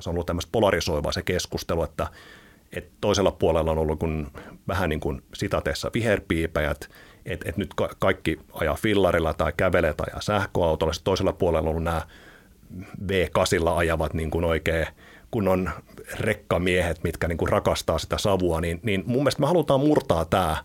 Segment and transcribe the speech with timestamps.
[0.00, 2.06] Se on ollut tämmöistä polarisoivaa se keskustelu, että,
[2.72, 4.30] että toisella puolella on ollut kun,
[4.68, 6.90] vähän niin kuin sitateessa viherpiipäjät,
[7.26, 10.92] että, että nyt kaikki ajaa fillarilla tai kävelee tai ajaa sähköautolla.
[10.92, 12.02] Sitten toisella puolella on ollut nämä
[13.02, 14.86] V8 ajavat niin kuin oikein
[15.30, 15.70] kunnon
[16.20, 20.56] rekkamiehet, mitkä niin kuin rakastaa sitä savua, niin, niin mun mielestä me halutaan murtaa tämä,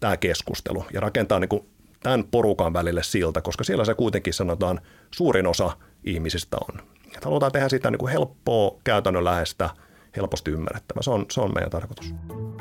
[0.00, 1.68] tämä keskustelu ja rakentaa niin kuin
[2.02, 4.80] tämän porukan välille siltä, koska siellä se kuitenkin sanotaan
[5.10, 6.97] suurin osa ihmisistä on.
[7.18, 9.70] Et halutaan tehdä sitä niin kuin helppoa, käytännönläheistä,
[10.16, 11.02] helposti ymmärrettävä.
[11.02, 12.14] Se on, se on meidän tarkoitus.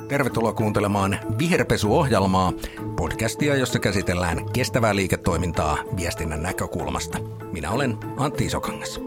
[0.08, 2.54] Tervetuloa kuuntelemaan Viherpesuohjelmaa,
[2.96, 7.18] podcastia, jossa käsitellään kestävää liiketoimintaa viestinnän näkökulmasta.
[7.52, 9.02] Minä olen Antti Isokangas.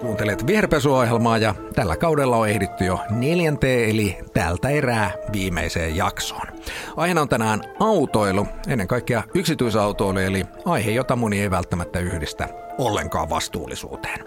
[0.00, 6.46] Kuuntelet viherpesuohjelmaa ja tällä kaudella on ehditty jo neljänteen eli tältä erää viimeiseen jaksoon.
[6.96, 13.30] Aiheena on tänään autoilu, ennen kaikkea yksityisautoilu, eli aihe, jota moni ei välttämättä yhdistä ollenkaan
[13.30, 14.24] vastuullisuuteen.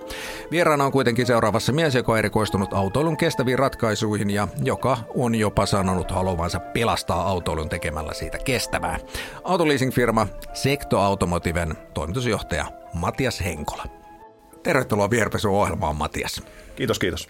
[0.52, 5.66] Vieraana on kuitenkin seuraavassa mies, joka on erikoistunut autoilun kestäviin ratkaisuihin ja joka on jopa
[5.66, 9.00] sanonut haluavansa pelastaa autoilun tekemällä siitä kestävää.
[9.44, 13.84] Autoleasing-firma Sekto Automotiven toimitusjohtaja Matias Henkola.
[14.64, 16.44] Tervetuloa Vierpesu-ohjelmaan, Matias.
[16.76, 17.30] Kiitos, kiitos.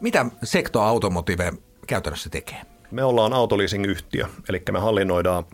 [0.00, 1.52] Mitä Sekto Automotive
[1.86, 2.60] käytännössä tekee?
[2.90, 5.44] Me ollaan autoleasing-yhtiö, eli me hallinnoidaan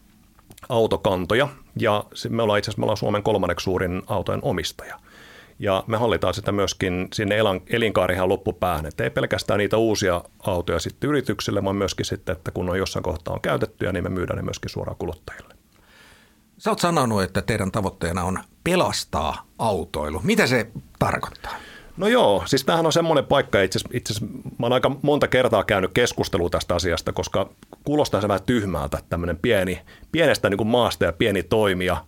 [0.68, 4.98] autokantoja ja me ollaan itse asiassa me ollaan Suomen kolmanneksi suurin autojen omistaja.
[5.58, 7.36] Ja me hallitaan sitä myöskin sinne
[7.70, 12.70] elinkaarihan loppupäähän, että ei pelkästään niitä uusia autoja sitten yrityksille, vaan myöskin sitten, että kun
[12.70, 15.54] on jossain kohtaa on käytettyjä, niin me myydään ne myöskin suoraan kuluttajille.
[16.58, 20.20] Sä oot sanonut, että teidän tavoitteena on pelastaa autoilu.
[20.24, 21.54] Mitä se tarkoittaa?
[21.96, 24.26] No joo, siis tämähän on semmoinen paikka, itse asiassa
[24.58, 27.50] mä oon aika monta kertaa käynyt keskustelua tästä asiasta, koska
[27.84, 29.80] kuulostaa se vähän tyhmältä, tämmöinen pieni,
[30.12, 32.04] pienestä niin kuin maasta ja pieni toimija.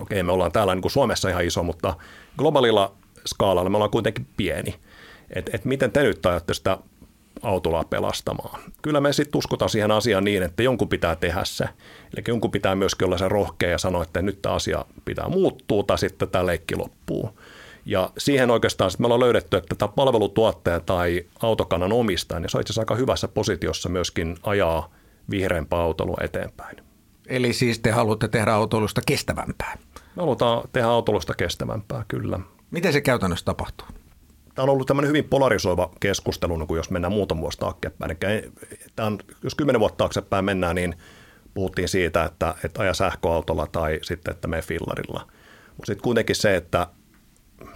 [0.00, 1.94] Okei, me ollaan täällä niin kuin Suomessa ihan iso, mutta
[2.38, 2.94] globaalilla
[3.26, 4.74] skaalalla me ollaan kuitenkin pieni.
[5.30, 6.78] Et, et miten te nyt ajatte sitä
[7.42, 8.60] autolaa pelastamaan?
[8.82, 11.64] Kyllä me sitten uskotaan siihen asiaan niin, että jonkun pitää tehdä se.
[12.16, 15.82] Eli jonkun pitää myöskin olla se rohkea ja sanoa, että nyt tämä asia pitää muuttua
[15.82, 17.38] tai sitten tämä leikki loppuu.
[17.88, 22.60] Ja siihen oikeastaan me ollaan löydetty, että tämä palvelutuottaja tai autokannan omistaja, niin se on
[22.60, 24.90] itse asiassa aika hyvässä positiossa myöskin ajaa
[25.30, 26.76] vihreämpää autolua eteenpäin.
[27.26, 29.78] Eli siis te haluatte tehdä autoilusta kestävämpää?
[30.16, 32.40] Me halutaan tehdä autoilusta kestävämpää, kyllä.
[32.70, 33.86] Miten se käytännössä tapahtuu?
[34.54, 38.16] Tämä on ollut tämmöinen hyvin polarisoiva keskustelu, niin jos mennään muutama vuosi taaksepäin.
[39.00, 40.94] On, jos kymmenen vuotta taaksepäin mennään, niin
[41.54, 45.26] puhuttiin siitä, että, että aja sähköautolla tai sitten, että me fillarilla.
[45.76, 46.86] Mutta sitten kuitenkin se, että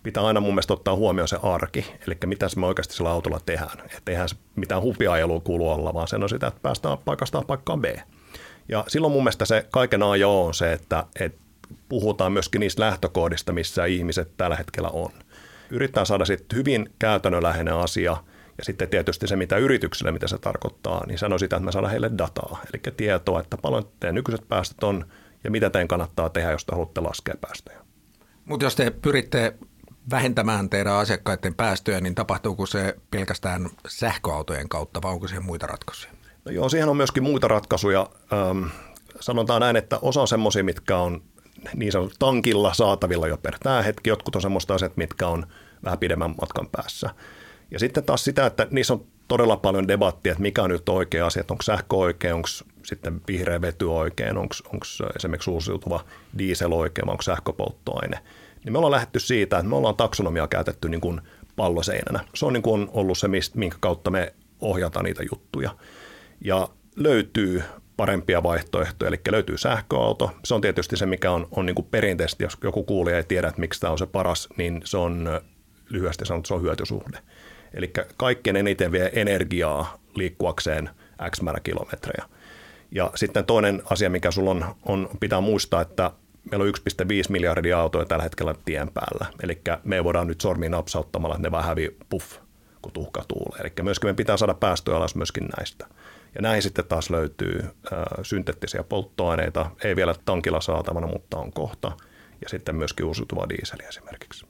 [0.03, 3.79] pitää aina mun mielestä ottaa huomioon se arki, eli mitä me oikeasti sillä autolla tehdään.
[3.97, 7.81] Että eihän se mitään hupiajelua kuulu olla, vaan sen on sitä, että päästään paikasta paikkaan
[7.81, 7.85] B.
[8.69, 11.39] Ja silloin mun mielestä se kaiken ajo on se, että, että
[11.89, 15.11] puhutaan myöskin niistä lähtökohdista, missä ihmiset tällä hetkellä on.
[15.71, 18.17] Yritetään saada sitten hyvin käytännönläheinen asia,
[18.59, 21.91] ja sitten tietysti se, mitä yrityksille, mitä se tarkoittaa, niin sanoo sitä, että me saadaan
[21.91, 25.07] heille dataa, eli tietoa, että paljon teidän nykyiset päästöt on,
[25.45, 27.79] ja mitä teidän kannattaa tehdä, jos te haluatte laskea päästöjä.
[28.45, 29.55] Mutta jos te pyritte
[30.11, 36.13] vähentämään teidän asiakkaiden päästöjä, niin tapahtuuko se pelkästään sähköautojen kautta vai onko siihen muita ratkaisuja?
[36.45, 38.11] No joo, siihen on myöskin muita ratkaisuja.
[38.33, 38.65] Ähm,
[39.21, 41.23] sanotaan näin, että osa on semmoisia, mitkä on
[41.75, 44.11] niin sanottu tankilla saatavilla jo per tämä hetki.
[44.11, 45.47] Jotkut on semmoista asiat, mitkä on
[45.85, 47.11] vähän pidemmän matkan päässä.
[47.71, 51.27] Ja sitten taas sitä, että niissä on todella paljon debattia, että mikä on nyt oikea
[51.27, 52.49] asia, onko sähkö oikein, onko
[52.83, 54.55] sitten vihreä vety oikein, onko,
[55.17, 56.05] esimerkiksi uusiutuva
[56.39, 58.19] diesel oikein, onko sähköpolttoaine–
[58.65, 61.21] niin me ollaan lähdetty siitä, että me ollaan taksonomiaa käytetty niin kuin
[61.57, 62.25] palloseinänä.
[62.35, 65.77] Se on niin kuin ollut se, minkä kautta me ohjataan niitä juttuja.
[66.41, 67.63] Ja löytyy
[67.97, 70.31] parempia vaihtoehtoja, eli löytyy sähköauto.
[70.45, 73.49] Se on tietysti se, mikä on, on niin kuin perinteisesti, jos joku kuulija ei tiedä,
[73.49, 75.41] että miksi tämä on se paras, niin se on
[75.89, 77.19] lyhyesti sanottu, se on hyötysuhde.
[77.75, 80.91] Eli kaikkein eniten vie energiaa liikkuakseen
[81.31, 82.29] X määrä kilometrejä.
[82.91, 86.11] Ja sitten toinen asia, mikä sulla on, on pitää muistaa, että
[86.51, 86.73] meillä on
[87.05, 89.27] 1,5 miljardia autoja tällä hetkellä tien päällä.
[89.43, 92.39] Eli me voidaan nyt sormiin napsauttamalla, että ne vähän hävii puff,
[92.83, 93.61] kun tuhka tuulee.
[93.61, 95.87] Eli myöskin me pitää saada päästöjä alas myöskin näistä.
[96.35, 101.93] Ja näihin sitten taas löytyy äh, synteettisiä polttoaineita, ei vielä tankilla saatavana, mutta on kohta.
[102.41, 104.47] Ja sitten myöskin uusiutuva diiseli esimerkiksi.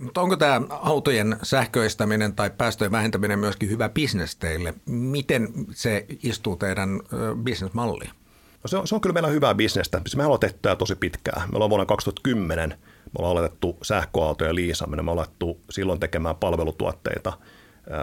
[0.00, 4.74] Mutta onko tämä autojen sähköistäminen tai päästöjen vähentäminen myöskin hyvä bisnes teille?
[4.86, 7.00] Miten se istuu teidän
[7.44, 8.10] bisnesmalliin?
[8.64, 10.00] No se, on, se on kyllä meillä hyvää bisnestä.
[10.16, 11.48] Me ollaan tehty tämä tosi pitkään.
[11.50, 12.76] Me ollaan vuonna 2010, me
[13.18, 17.32] ollaan aloitettu sähköautoja liisaaminen, me ollaan alettu silloin tekemään palvelutuotteita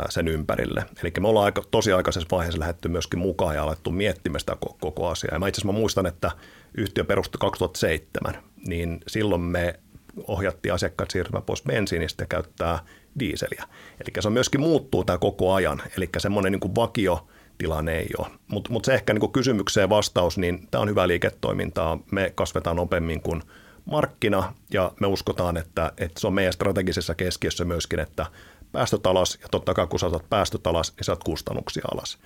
[0.10, 0.86] sen ympärille.
[1.04, 5.08] Eli me ollaan aika, tosi aikaisessa vaiheessa lähdetty myöskin mukaan ja alettu miettimään sitä koko
[5.08, 5.34] asiaa.
[5.36, 6.31] Ja mä itse asiassa mä muistan, että
[6.78, 9.80] yhtiö perustui 2007, niin silloin me
[10.28, 12.80] ohjattiin asiakkaat siirtymään pois bensiinistä ja käyttää
[13.19, 13.64] diiseliä.
[14.00, 17.28] Eli se on myöskin muuttuu tämä koko ajan, eli semmoinen niin kuin vakio
[17.62, 18.28] tilanne ei ole.
[18.48, 22.00] Mutta mut se ehkä niin kuin kysymykseen vastaus, niin tämä on hyvä liiketoimintaa.
[22.12, 23.42] Me kasvetaan nopeammin kuin
[23.86, 28.25] markkina ja me uskotaan, että, että se on meidän strategisessa keskiössä myöskin, että
[28.72, 32.18] päästöt alas ja totta kai kun saatat päästöt alas, niin saat kustannuksia alas.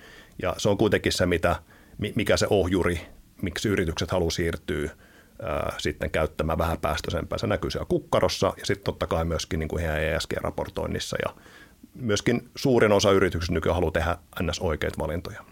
[0.42, 1.56] Ja se on kuitenkin se, mitä,
[2.14, 3.00] mikä se ohjuri,
[3.42, 4.90] miksi yritykset haluaa siirtyä
[5.42, 7.38] ää, sitten käyttämään vähän päästöisempää.
[7.38, 11.34] Se näkyy siellä kukkarossa ja sitten totta kai myöskin niin kuin heidän ESG-raportoinnissa ja
[12.00, 14.58] myöskin suurin osa yrityksistä nykyään haluaa tehdä ns.
[14.58, 15.44] oikeita valintoja.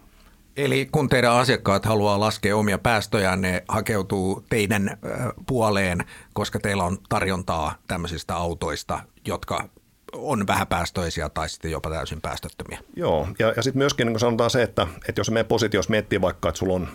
[0.57, 4.99] Eli kun teidän asiakkaat haluaa laskea omia päästöjään, ne hakeutuu teidän
[5.47, 9.69] puoleen, koska teillä on tarjontaa tämmöisistä autoista, jotka
[10.13, 12.79] on vähäpäästöisiä tai sitten jopa täysin päästöttömiä.
[12.97, 16.49] Joo, ja, ja sitten myöskin niin sanotaan se, että, että jos me positiossa miettii vaikka,
[16.49, 16.89] että sulla on,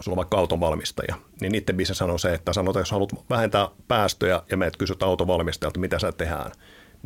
[0.00, 3.68] sulla on vaikka auton valmistaja, niin niiden bisnes on se, että sanotaan, jos haluat vähentää
[3.88, 6.52] päästöjä ja meet kysyt valmistajalta, mitä sä tehdään,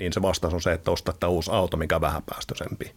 [0.01, 2.93] niin se vastaus on se, että ostaa tämä uusi auto, mikä on vähäpäästöisempi.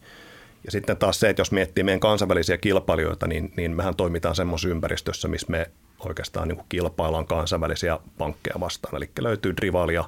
[0.65, 4.69] Ja sitten taas se, että jos miettii meidän kansainvälisiä kilpailijoita, niin, niin mehän toimitaan semmoisessa
[4.69, 8.95] ympäristössä, missä me oikeastaan niin kilpaillaan kansainvälisiä pankkeja vastaan.
[8.95, 10.03] Eli löytyy Drivalia,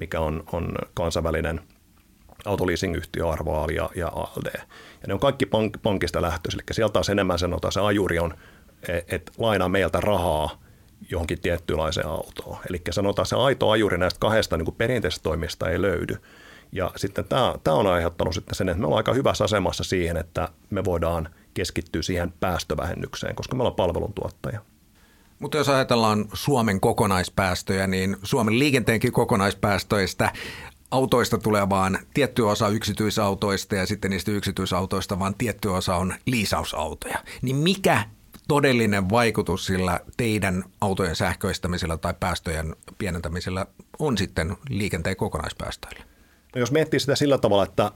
[0.00, 1.60] mikä on, on kansainvälinen
[2.44, 4.54] autoleasing-yhtiö Arvoal ja, ja ALD.
[4.54, 8.34] Ja ne on kaikki pank, pankista lähtöisiä, eli sieltä taas enemmän sanotaan, se ajuri on,
[8.88, 10.62] että et lainaa meiltä rahaa
[11.10, 12.58] johonkin tiettyynlaiseen autoon.
[12.68, 16.16] Eli sanotaan se aito ajuri näistä kahdesta niin perinteisestä toimista ei löydy.
[16.72, 20.16] Ja sitten tämä, tämä on aiheuttanut sitten sen, että me ollaan aika hyvässä asemassa siihen,
[20.16, 24.60] että me voidaan keskittyä siihen päästövähennykseen, koska me ollaan palveluntuottaja.
[25.38, 30.32] Mutta jos ajatellaan Suomen kokonaispäästöjä, niin Suomen liikenteenkin kokonaispäästöistä
[30.90, 37.18] autoista tulee vaan tietty osa yksityisautoista ja sitten niistä yksityisautoista vaan tietty osa on liisausautoja.
[37.42, 38.04] Niin mikä
[38.48, 43.66] todellinen vaikutus sillä teidän autojen sähköistämisellä tai päästöjen pienentämisellä
[43.98, 46.04] on sitten liikenteen kokonaispäästöille?
[46.54, 47.92] No jos miettii sitä sillä tavalla, että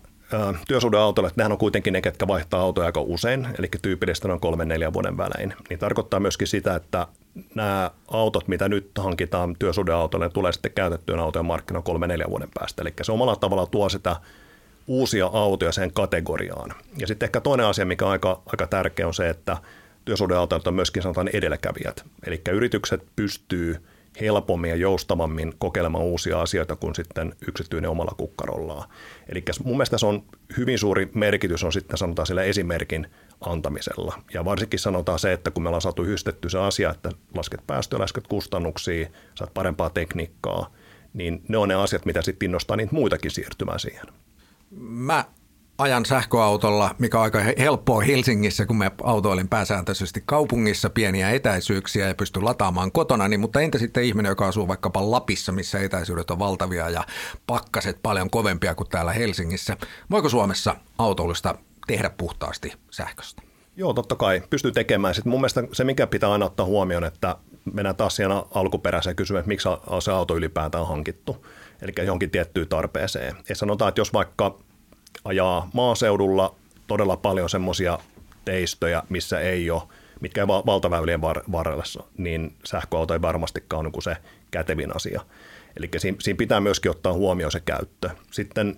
[0.68, 4.68] työsuhdeautoille, että nehän on kuitenkin ne, ketkä vaihtaa autoja aika usein, eli tyypillisesti on kolmen
[4.68, 7.06] neljän vuoden välein, niin tarkoittaa myöskin sitä, että
[7.54, 12.82] nämä autot, mitä nyt hankitaan työsuhdeautoille, tulee sitten käytettyön autojen markkinoilla kolme neljän vuoden päästä.
[12.82, 14.16] Eli se omalla tavalla tuo sitä
[14.86, 16.74] uusia autoja sen kategoriaan.
[16.98, 19.56] Ja sitten ehkä toinen asia, mikä on aika, aika tärkeä, on se, että
[20.04, 22.04] työsuhdeautoilta on myöskin sanotaan edelläkävijät.
[22.26, 23.76] Eli yritykset pystyy–
[24.20, 28.88] helpommin ja joustavammin kokeilemaan uusia asioita kuin sitten yksityinen omalla kukkarollaan.
[29.28, 30.22] Eli mun mielestä se on
[30.56, 33.06] hyvin suuri merkitys on sitten sanotaan sillä esimerkin
[33.40, 34.22] antamisella.
[34.34, 38.00] Ja varsinkin sanotaan se, että kun me ollaan saatu hystetty se asia, että lasket päästöjä,
[38.00, 40.70] lasket kustannuksia, saat parempaa tekniikkaa,
[41.12, 44.06] niin ne on ne asiat, mitä sitten innostaa niitä muitakin siirtymään siihen.
[44.80, 45.24] Mä
[45.78, 52.14] ajan sähköautolla, mikä on aika helppoa Helsingissä, kun me autoilin pääsääntöisesti kaupungissa pieniä etäisyyksiä ja
[52.14, 56.38] pysty lataamaan kotona, niin, mutta entä sitten ihminen, joka asuu vaikkapa Lapissa, missä etäisyydet on
[56.38, 57.04] valtavia ja
[57.46, 59.76] pakkaset paljon kovempia kuin täällä Helsingissä.
[60.10, 61.54] Voiko Suomessa autoilusta
[61.86, 63.42] tehdä puhtaasti sähköstä?
[63.76, 64.42] Joo, totta kai.
[64.50, 65.14] Pystyy tekemään.
[65.14, 67.36] Sitten mun mielestä se, mikä pitää aina ottaa huomioon, että
[67.72, 69.68] mennään taas siinä alkuperäiseen kysymään, että miksi
[70.00, 71.46] se auto ylipäätään on hankittu.
[71.82, 73.36] Eli johonkin tiettyyn tarpeeseen.
[73.48, 74.58] Ja sanotaan, että jos vaikka
[75.24, 76.54] ajaa maaseudulla
[76.86, 77.98] todella paljon semmoisia
[78.44, 79.82] teistöjä, missä ei ole,
[80.20, 81.20] mitkä ei valtaväylien
[81.52, 84.16] varrella, niin sähköauto ei varmastikaan ole niin se
[84.50, 85.20] kätevin asia.
[85.76, 88.10] Eli siinä, siinä pitää myöskin ottaa huomioon se käyttö.
[88.30, 88.76] Sitten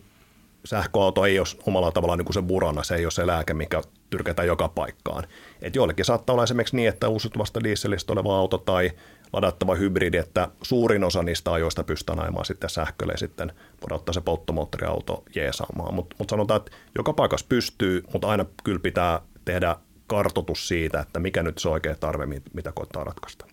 [0.65, 3.83] sähköauto ei ole omalla tavallaan niin kuin se burana, se ei ole se lääke, mikä
[4.11, 5.25] tyrkätään joka paikkaan.
[5.63, 8.91] Et joillekin saattaa olla esimerkiksi niin, että uusiutuvasta dieselistä oleva auto tai
[9.33, 13.53] ladattava hybridi, että suurin osa niistä ajoista pystytään ajamaan sitten sähkölle ja sitten
[13.83, 15.95] voidaan ottaa se polttomoottoriauto jeesaamaan.
[15.95, 21.21] Mutta mut sanotaan, että joka paikassa pystyy, mutta aina kyllä pitää tehdä kartotus siitä, että
[21.21, 23.47] mikä nyt se oikea tarve, mitä koittaa ratkaista.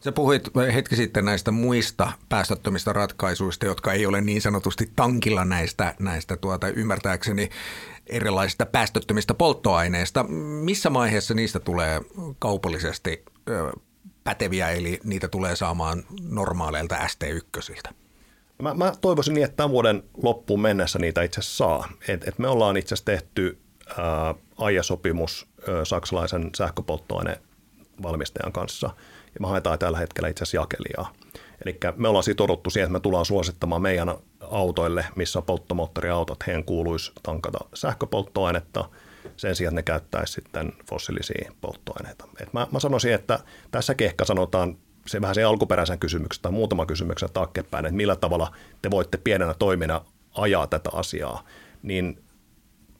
[0.00, 0.42] Sä puhuit
[0.74, 6.68] hetki sitten näistä muista päästöttömistä ratkaisuista, jotka ei ole niin sanotusti tankilla näistä, näistä tuota,
[6.68, 7.50] ymmärtääkseni
[8.06, 10.24] erilaisista päästöttömistä polttoaineista.
[10.62, 12.00] Missä vaiheessa niistä tulee
[12.38, 13.24] kaupallisesti
[14.26, 17.92] päteviä, eli niitä tulee saamaan normaaleilta ST1.
[18.62, 21.88] Mä, mä toivoisin niin, että tämän vuoden loppuun mennessä niitä itse saa.
[22.08, 23.58] Et, et me ollaan itse asiassa tehty
[23.98, 25.48] ää, aiesopimus
[25.84, 28.90] saksalaisen sähköpolttoainevalmistajan kanssa,
[29.34, 31.12] ja me haetaan tällä hetkellä itse asiassa jakelijaa.
[31.64, 37.12] Eli me ollaan sitouduttu siihen, että me tullaan suosittamaan meidän autoille, missä polttomoottoriautot, heidän kuuluisi
[37.22, 38.84] tankata sähköpolttoainetta–
[39.36, 42.28] sen sijaan, että ne käyttäisi sitten fossiilisia polttoaineita.
[42.40, 43.38] Et mä, mä sanoisin, että
[43.70, 48.52] tässä ehkä sanotaan se vähän se alkuperäisen kysymyksen tai muutama kysymyksen taakkepäin, että millä tavalla
[48.82, 51.44] te voitte pienenä toimina ajaa tätä asiaa,
[51.82, 52.22] niin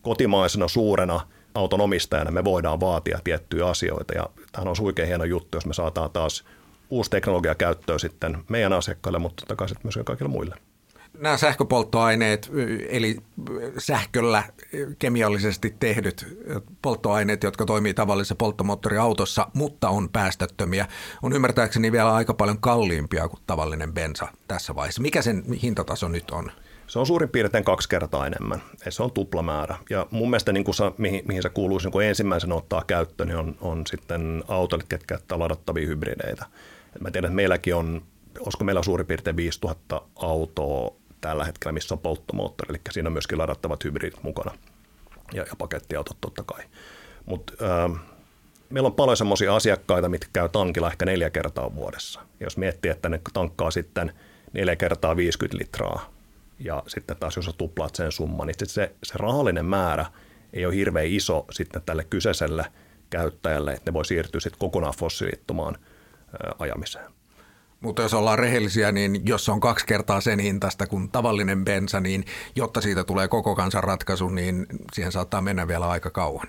[0.03, 1.21] kotimaisena suurena
[1.55, 5.75] auton omistajana me voidaan vaatia tiettyjä asioita ja tämähän on suikein hieno juttu, jos me
[5.75, 6.45] saataan taas
[6.91, 10.55] uusi teknologia käyttöön sitten meidän asiakkaille, mutta totta kai myös kaikille muille.
[11.19, 12.51] Nämä sähköpolttoaineet,
[12.89, 13.17] eli
[13.79, 14.43] sähköllä
[14.99, 16.27] kemiallisesti tehdyt
[16.83, 20.87] polttoaineet, jotka toimii tavallisessa polttomoottoriautossa, mutta on päästöttömiä,
[21.23, 25.03] on ymmärtääkseni vielä aika paljon kalliimpia kuin tavallinen bensa tässä vaiheessa.
[25.03, 26.53] Mikä sen hintataso nyt on?
[26.87, 28.63] Se on suurin piirtein kaksi kertaa enemmän.
[28.89, 29.77] Se on tuplamäärä.
[29.91, 33.39] Ja mun mielestä niin kuin sa, mihin, mihin se kuuluisi niin ensimmäisenä ottaa käyttöön, niin
[33.39, 36.47] on, on sitten autot, ketkä käyttää ladattavia hybrideitä.
[36.97, 38.03] Et mä tiedän, että meilläkin on,
[38.41, 43.39] olisiko meillä suurin piirtein 5000 autoa tällä hetkellä, missä on polttomoottori, eli siinä on myöskin
[43.39, 44.59] ladattavat hybridit mukana
[45.35, 46.65] ja, ja pakettiautot totta kai.
[47.27, 47.53] Mutta
[47.85, 48.01] äh,
[48.71, 52.21] meillä on paljon semmoisia asiakkaita, mitkä käy tankilla ehkä neljä kertaa vuodessa.
[52.41, 54.13] Jos miettii, että ne tankkaa sitten
[54.53, 56.13] neljä kertaa 50 litraa
[56.59, 60.07] ja sitten taas jos tuplaat sen summan, niin se, se rahallinen määrä
[60.53, 62.65] ei ole hirveän iso sitten tälle kyseiselle
[63.11, 65.79] käyttäjälle, että ne voi siirtyä sitten kokonaan fossiilittomaan
[66.59, 67.16] ajamiseen.
[67.87, 72.01] Mutta jos ollaan rehellisiä, niin jos se on kaksi kertaa sen hintasta kuin tavallinen bensa,
[72.01, 72.25] niin
[72.57, 76.47] jotta siitä tulee koko kansan ratkaisu, niin siihen saattaa mennä vielä aika kauan.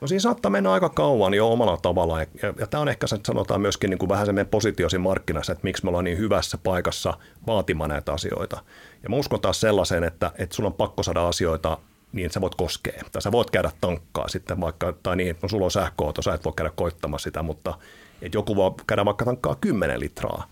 [0.00, 3.06] No siinä saattaa mennä aika kauan jo omalla tavallaan, ja, ja, ja tämä on ehkä
[3.26, 6.58] sanotaan myöskin niin kuin vähän se meidän positiosin markkinassa, että miksi me ollaan niin hyvässä
[6.58, 7.14] paikassa
[7.46, 8.62] vaatimaan näitä asioita.
[9.02, 11.78] Ja mä uskon taas sellaiseen, että, että sun on pakko saada asioita
[12.12, 13.02] niin, sä voit koskea.
[13.12, 16.44] Tai sä voit käydä tankkaa sitten vaikka, tai niin, no, sulla on sähköauto, sä et
[16.44, 17.78] voi käydä koittamassa sitä, mutta
[18.22, 20.48] että joku voi käydä vaikka tankkaa 10 litraa.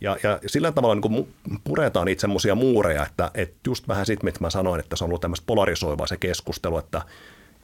[0.00, 1.34] Ja, ja sillä tavalla niin
[1.64, 5.10] puretaan niitä semmoisia muureja, että, että just vähän sitten, mitä mä sanoin, että se on
[5.10, 7.02] ollut tämmöistä polarisoivaa se keskustelu, että,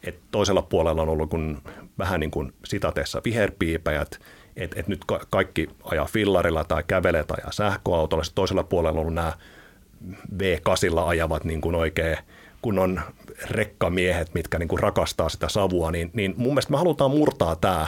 [0.03, 1.63] että toisella puolella on ollut kun,
[1.99, 4.21] vähän niin kuin sitateessa viherpiipäjät,
[4.57, 9.01] että, että nyt kaikki ajaa fillarilla tai kävelee tai ajaa sähköautolla, sitten toisella puolella on
[9.01, 9.33] ollut nämä
[10.39, 12.17] V8 ajavat niin kuin oikein
[12.63, 13.01] kunnon
[13.51, 17.87] rekkamiehet, mitkä niin kuin rakastaa sitä savua, niin, niin mun mielestä me halutaan murtaa tämä,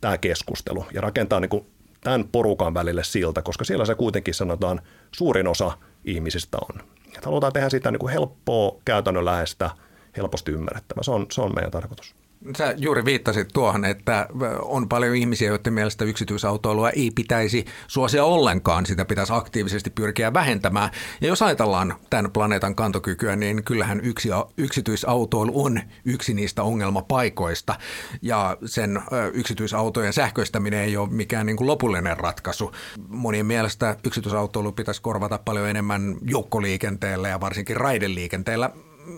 [0.00, 1.66] tämä keskustelu ja rakentaa niin kuin
[2.04, 4.80] tämän porukan välille siltä, koska siellä se kuitenkin sanotaan
[5.12, 6.80] suurin osa ihmisistä on.
[7.06, 9.70] Että halutaan tehdä sitä niin kuin helppoa, käytännönläheistä,
[10.16, 11.02] helposti ymmärrettävää.
[11.02, 12.14] Se on, se on meidän tarkoitus.
[12.58, 14.28] Sä juuri viittasit tuohon, että
[14.62, 20.90] on paljon ihmisiä, joiden mielestä yksityisautoilua ei pitäisi suosia ollenkaan, sitä pitäisi aktiivisesti pyrkiä vähentämään.
[21.20, 27.74] Ja jos ajatellaan tämän planeetan kantokykyä, niin kyllähän yksi, yksityisautoilu on yksi niistä ongelmapaikoista.
[28.22, 32.72] Ja sen yksityisautojen sähköistäminen ei ole mikään niin kuin lopullinen ratkaisu.
[33.08, 38.70] Monien mielestä yksityisautoilu pitäisi korvata paljon enemmän joukkoliikenteellä ja varsinkin raideliikenteellä.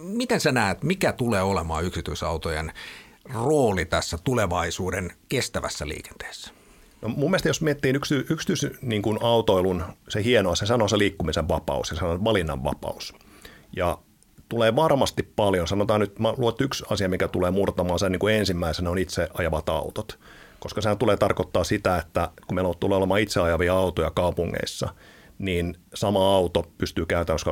[0.02, 2.72] Miten sä näet, mikä tulee olemaan yksityisautojen
[3.32, 6.50] rooli tässä tulevaisuuden kestävässä liikenteessä?
[7.02, 10.98] No mun mielestä jos miettii yksity, yksityis niin kuin autoilun, se hienoa, se sanoo se
[10.98, 13.14] liikkumisen vapaus, se sanoo valinnan vapaus.
[13.76, 13.98] Ja
[14.48, 18.34] tulee varmasti paljon, sanotaan nyt, mä luot yksi asia, mikä tulee murtamaan sen niin kuin
[18.34, 20.18] ensimmäisenä on itse ajavat autot.
[20.60, 24.88] Koska sehän tulee tarkoittaa sitä, että kun meillä tulee olemaan itse ajavia autoja kaupungeissa,
[25.38, 27.50] niin sama auto pystyy käytännössä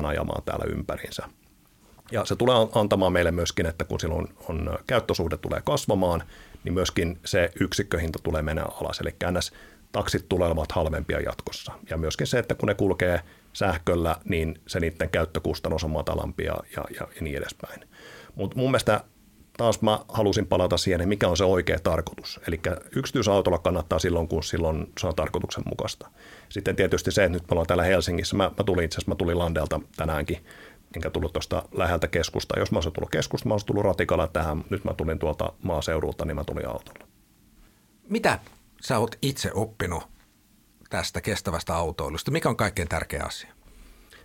[0.00, 1.28] 24-7 ajamaan täällä ympäriinsä.
[2.10, 6.22] Ja se tulee antamaan meille myöskin, että kun silloin on, käyttösuhde tulee kasvamaan,
[6.64, 9.00] niin myöskin se yksikköhinta tulee mennä alas.
[9.00, 9.52] Eli ns.
[9.92, 11.72] taksit tulevat halvempia jatkossa.
[11.90, 13.20] Ja myöskin se, että kun ne kulkee
[13.52, 17.80] sähköllä, niin se niiden käyttökustannus on matalampi ja, ja, ja niin edespäin.
[18.34, 19.00] Mutta mun mielestä
[19.56, 22.40] taas mä halusin palata siihen, mikä on se oikea tarkoitus.
[22.48, 22.60] Eli
[22.96, 26.08] yksityisautolla kannattaa silloin, kun silloin se on tarkoituksenmukaista.
[26.48, 29.14] Sitten tietysti se, että nyt me ollaan täällä Helsingissä, mä, mä tulin itse asiassa, mä
[29.14, 30.44] tulin Landelta tänäänkin
[30.96, 32.58] enkä tullut tuosta läheltä keskusta.
[32.58, 34.64] Jos mä olisin tullut keskusta, mä olisin tullut ratikalla tähän.
[34.70, 37.06] Nyt mä tulin tuolta maaseudulta, niin mä tulin autolla.
[38.08, 38.38] Mitä
[38.82, 40.02] sä oot itse oppinut
[40.90, 42.30] tästä kestävästä autoilusta?
[42.30, 43.52] Mikä on kaikkein tärkeä asia?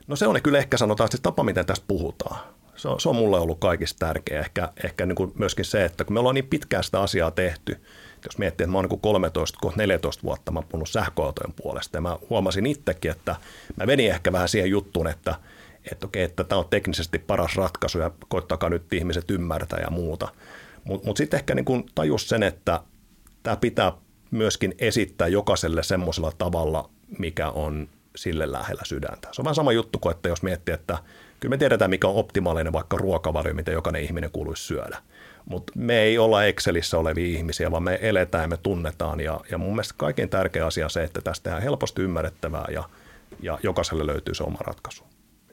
[0.07, 2.39] No se on kyllä ehkä sanotaan se tapa, miten tästä puhutaan.
[2.75, 4.39] Se on, se on mulle ollut kaikista tärkeä.
[4.39, 7.81] Ehkä, ehkä niin kuin myöskin se, että kun me ollaan niin pitkään sitä asiaa tehty,
[8.25, 12.17] jos miettii, että mä oon niin 13, 14 vuotta mä oon sähköautojen puolesta ja mä
[12.29, 13.35] huomasin itsekin, että
[13.75, 15.35] mä venin ehkä vähän siihen juttuun, että–
[15.91, 20.27] että okei, että tämä on teknisesti paras ratkaisu ja koittakaa nyt ihmiset ymmärtää ja muuta.
[20.83, 22.81] Mutta mut sitten ehkä niin kun tajus sen, että
[23.43, 23.93] tämä pitää
[24.31, 26.89] myöskin esittää jokaiselle semmoisella tavalla,
[27.19, 29.29] mikä on sille lähellä sydäntä.
[29.31, 30.97] Se on vähän sama juttu kuin, että jos miettii, että
[31.39, 34.97] kyllä me tiedetään, mikä on optimaalinen vaikka ruokavalio, mitä jokainen ihminen kuuluisi syödä.
[35.45, 39.19] Mutta me ei olla Excelissä olevia ihmisiä, vaan me eletään ja me tunnetaan.
[39.19, 42.89] Ja, ja mun mielestä kaikkein tärkeä asia on se, että tästä tehdään helposti ymmärrettävää ja,
[43.41, 45.03] ja jokaiselle löytyy se oma ratkaisu.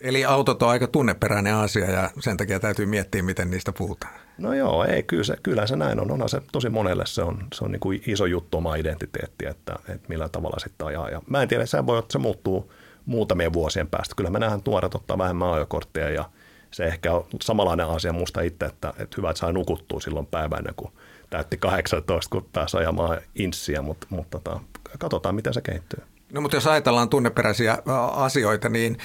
[0.05, 4.13] Eli autot on aika tunneperäinen asia ja sen takia täytyy miettiä, miten niistä puhutaan.
[4.39, 6.11] No joo, ei, kyllä, se, kyllä se näin on.
[6.11, 9.75] Onhan se tosi monelle se on, se on niin kuin iso juttu oma identiteetti, että,
[9.89, 11.11] että millä tavalla sitten ajaa.
[11.11, 12.73] Ja mä en tiedä, se voi, että se muuttuu
[13.07, 14.15] muutamien vuosien päästä.
[14.17, 16.25] Kyllä me nähdään tuoret ottaa vähemmän ajokortteja ja
[16.71, 20.73] se ehkä on samanlainen asia musta itse, että, että hyvä, että sai nukuttua silloin päivänä,
[20.77, 20.93] kun
[21.31, 24.61] täytti 18, kun pääsi ajamaan inssiä, mutta, mutta tota,
[24.99, 26.03] katsotaan, miten se kehittyy.
[26.33, 27.79] No mutta jos ajatellaan tunneperäisiä
[28.13, 28.99] asioita, niin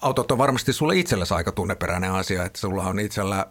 [0.00, 3.46] autot on varmasti sulle itsellesi aika tunneperäinen asia, että sulla on itsellä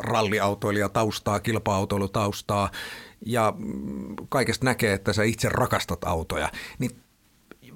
[0.00, 2.70] ralliautoilija taustaa, kilpa-autoilutaustaa
[3.26, 6.48] ja mm, kaikesta näkee, että sä itse rakastat autoja.
[6.78, 6.90] Niin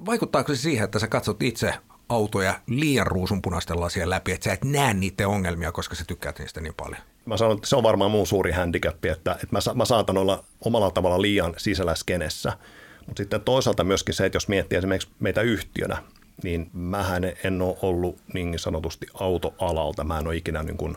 [0.07, 1.75] vaikuttaako se siihen, että sä katsot itse
[2.09, 6.61] autoja liian ruusunpunaisten lasien läpi, että sä et näe niiden ongelmia, koska sä tykkäät niistä
[6.61, 7.03] niin paljon?
[7.25, 10.45] Mä sanon, että se on varmaan mun suuri handicap, että, että mä, mä saatan olla
[10.61, 12.53] omalla tavalla liian sisällä skenessä.
[13.07, 16.03] Mutta sitten toisaalta myöskin se, että jos miettii esimerkiksi meitä yhtiönä,
[16.43, 20.05] niin mähän en ole ollut niin sanotusti autoalalta.
[20.05, 20.97] Mä en ole ikinä niin kuin,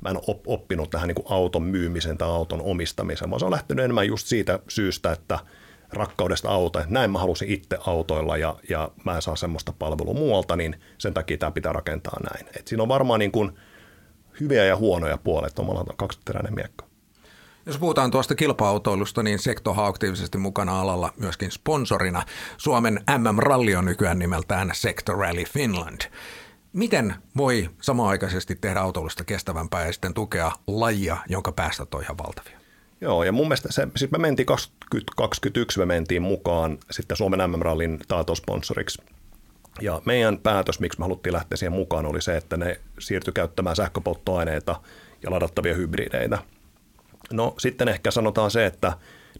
[0.00, 3.52] mä en ole oppinut tähän niin kuin auton myymisen tai auton omistamiseen, vaan se on
[3.52, 5.38] lähtenyt enemmän just siitä syystä, että
[5.92, 10.56] rakkaudesta auto, näin mä halusin itse autoilla ja, ja mä en saa semmoista palvelua muualta,
[10.56, 12.46] niin sen takia tämä pitää rakentaa näin.
[12.56, 13.52] Et siinä on varmaan niin kuin
[14.40, 16.89] hyviä ja huonoja puolet, omalla kaksiteräinen miekka.
[17.70, 22.22] Jos puhutaan tuosta kilpa-autoilusta, niin Sektohan aktiivisesti mukana alalla myöskin sponsorina.
[22.56, 26.00] Suomen MM-ralli on nykyään nimeltään Sector Rally Finland.
[26.72, 32.58] Miten voi samaaikaisesti tehdä autoilusta kestävämpää ja sitten tukea lajia, jonka päästöt on ihan valtavia?
[33.00, 37.98] Joo, ja mun mielestä se, siis me mentiin 2021, me mentiin mukaan sitten Suomen MM-rallin
[38.08, 39.02] taatosponsoriksi.
[39.80, 43.76] Ja meidän päätös, miksi me haluttiin lähteä siihen mukaan, oli se, että ne siirtyi käyttämään
[43.76, 44.80] sähköpolttoaineita
[45.22, 46.38] ja ladattavia hybrideitä–
[47.32, 48.92] No sitten ehkä sanotaan se, että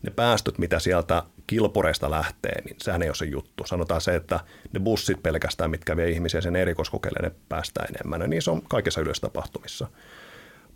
[0.02, 3.66] ne päästöt, mitä sieltä kilpureista lähtee, niin sehän ei ole se juttu.
[3.66, 4.40] Sanotaan se, että
[4.72, 8.20] ne bussit pelkästään, mitkä vie ihmisiä sen erikoiskokeille, ne päästää enemmän.
[8.20, 9.86] Ja niin se on kaikissa yleistapahtumissa.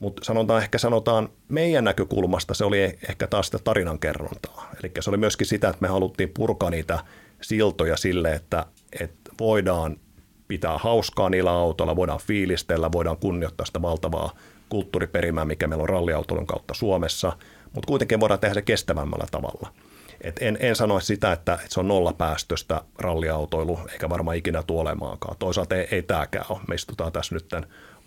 [0.00, 4.70] Mutta sanotaan ehkä sanotaan meidän näkökulmasta se oli ehkä taas sitä tarinankerrontaa.
[4.82, 6.98] Eli se oli myöskin sitä, että me haluttiin purkaa niitä
[7.40, 8.66] siltoja sille, että,
[9.00, 9.96] että voidaan
[10.48, 14.34] pitää hauskaa niillä autoilla, voidaan fiilistellä, voidaan kunnioittaa sitä valtavaa
[14.68, 17.32] kulttuuriperimää, mikä meillä on ralliautoilun kautta Suomessa,
[17.72, 19.72] mutta kuitenkin voidaan tehdä se kestävämmällä tavalla.
[20.20, 25.36] Et en, en sano sitä, että, se on nollapäästöstä ralliautoilu, eikä varmaan ikinä tuolemaankaan.
[25.38, 26.60] Toisaalta ei, ei tämäkään ole.
[26.68, 27.48] Me istutaan tässä nyt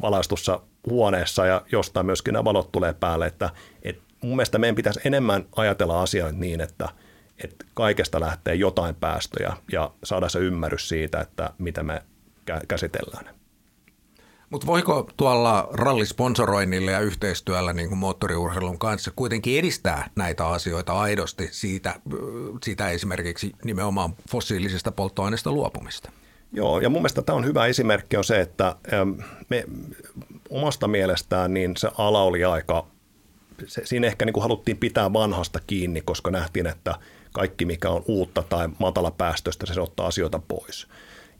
[0.01, 0.59] valaistussa
[0.89, 3.27] huoneessa ja jostain myöskin nämä valot tulee päälle.
[3.27, 3.49] Että,
[3.83, 6.89] et mun mielestä meidän pitäisi enemmän ajatella asioita niin, että,
[7.43, 12.03] että kaikesta lähtee jotain päästöjä ja saada se ymmärrys siitä, että mitä me
[12.67, 13.36] käsitellään.
[14.49, 21.49] Mutta voiko tuolla rallisponsoroinnilla ja yhteistyöllä niin kuin moottoriurheilun kanssa kuitenkin edistää näitä asioita aidosti
[21.51, 21.99] siitä,
[22.63, 26.11] siitä esimerkiksi nimenomaan fossiilisista polttoaineista luopumista?
[26.53, 28.75] Joo, ja mun mielestä tämä on hyvä esimerkki on se, että
[29.49, 29.65] me
[30.49, 32.87] omasta mielestään niin se ala oli aika,
[33.65, 36.95] se, siinä ehkä niin kuin haluttiin pitää vanhasta kiinni, koska nähtiin, että
[37.33, 40.87] kaikki mikä on uutta tai matala päästöstä, se ottaa asioita pois.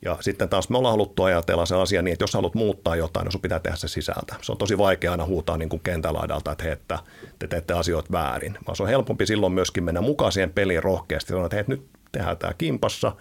[0.06, 3.26] Ja sitten taas me ollaan haluttu ajatella se asia niin, että jos haluat muuttaa jotain,
[3.26, 4.36] niin sun pitää tehdä se sisältä.
[4.42, 7.00] Se on tosi vaikea aina huutaa niin kuin kentälaidalta, että, että
[7.40, 8.58] te teette asioita väärin.
[8.68, 11.30] Vaan se on helpompi silloin myöskin mennä mukaan siihen peliin rohkeasti.
[11.30, 13.12] Sanoa, että hei, nyt tehdään tämä kimpassa.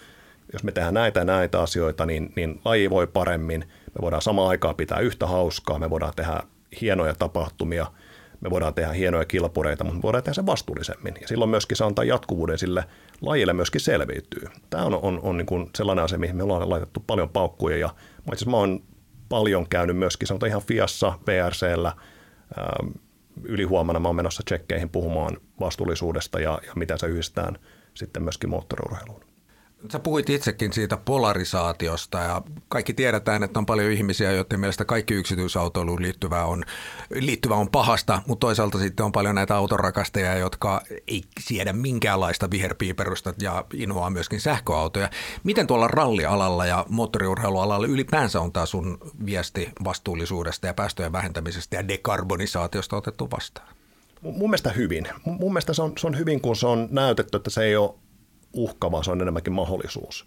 [0.53, 3.61] Jos me tehdään näitä ja näitä asioita, niin, niin laji voi paremmin.
[3.95, 5.79] Me voidaan samaan aikaan pitää yhtä hauskaa.
[5.79, 6.43] Me voidaan tehdä
[6.81, 7.87] hienoja tapahtumia–
[8.47, 11.15] me voidaan tehdä hienoja kilpureita, mutta me voidaan tehdä se vastuullisemmin.
[11.21, 12.85] Ja silloin myöskin se antaa jatkuvuuden sille
[13.21, 14.49] lajille myöskin selviytyy.
[14.71, 17.95] Tämä on, on, on niin kuin sellainen asia, mihin me ollaan laitettu paljon paukkuja ja
[18.33, 18.83] itse mä oon
[19.29, 21.93] paljon käynyt myöskin sanotaan ihan Fiassa, VRCllä,
[22.59, 22.89] ähm,
[23.45, 27.59] ylihuomenna mä oon menossa tsekkeihin puhumaan vastuullisuudesta ja, ja miten se yhdistetään
[27.95, 29.25] sitten myöskin moottoriurheiluun.
[29.93, 35.15] Sä puhuit itsekin siitä polarisaatiosta ja kaikki tiedetään, että on paljon ihmisiä, joiden mielestä kaikki
[35.15, 36.65] yksityisautoiluun liittyvä on,
[37.11, 43.35] liittyvä on pahasta, mutta toisaalta sitten on paljon näitä autorakastajia, jotka ei siedä minkäänlaista viherpiiperusta
[43.41, 45.11] ja inhoaa myöskin sähköautoja.
[45.45, 51.89] Miten tuolla rallialalla ja moottoriurheilualalla ylipäänsä on tämä sun viesti vastuullisuudesta ja päästöjen vähentämisestä ja
[51.89, 53.69] dekarbonisaatiosta otettu vastaan?
[54.23, 55.09] Mun mielestä hyvin.
[55.25, 57.95] Mun mielestä se on, se on hyvin, kun se on näytetty, että se ei ole
[58.57, 60.27] uhka, vaan se on enemmänkin mahdollisuus.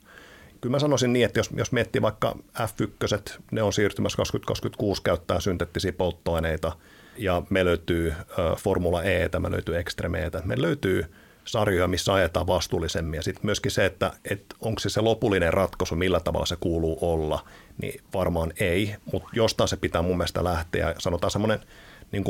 [0.61, 5.39] Kyllä mä sanoisin niin, että jos, jos miettii vaikka F1, ne on siirtymässä 2026 käyttää
[5.39, 6.71] synteettisiä polttoaineita
[7.17, 8.13] ja me löytyy
[8.57, 11.05] Formula E, me löytyy Extremeetä, me löytyy
[11.45, 13.17] sarjoja, missä ajetaan vastuullisemmin.
[13.17, 16.97] Ja sitten myöskin se, että, että onko se se lopullinen ratkaisu, millä tavalla se kuuluu
[17.01, 17.45] olla,
[17.81, 20.95] niin varmaan ei, mutta jostain se pitää mun mielestä lähteä.
[20.97, 21.59] Sanotaan semmoinen
[22.11, 22.23] niin